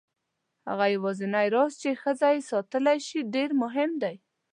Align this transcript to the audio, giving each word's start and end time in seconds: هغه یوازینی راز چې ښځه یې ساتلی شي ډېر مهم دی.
هغه 0.69 0.85
یوازینی 0.95 1.47
راز 1.55 1.71
چې 1.81 1.99
ښځه 2.01 2.27
یې 2.35 2.47
ساتلی 2.51 2.97
شي 3.07 3.19
ډېر 3.33 3.49
مهم 3.63 3.91
دی. 4.03 4.15